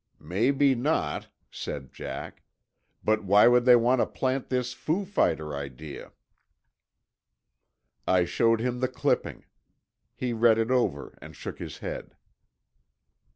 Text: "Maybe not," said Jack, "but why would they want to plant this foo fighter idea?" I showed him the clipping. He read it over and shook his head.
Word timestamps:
"Maybe 0.19 0.73
not," 0.73 1.27
said 1.51 1.93
Jack, 1.93 2.41
"but 3.03 3.23
why 3.23 3.47
would 3.47 3.65
they 3.65 3.75
want 3.75 4.01
to 4.01 4.07
plant 4.07 4.49
this 4.49 4.73
foo 4.73 5.05
fighter 5.05 5.53
idea?" 5.55 6.11
I 8.07 8.25
showed 8.25 8.59
him 8.61 8.79
the 8.79 8.87
clipping. 8.87 9.45
He 10.15 10.33
read 10.33 10.57
it 10.57 10.71
over 10.71 11.15
and 11.21 11.35
shook 11.35 11.59
his 11.59 11.77
head. 11.85 12.15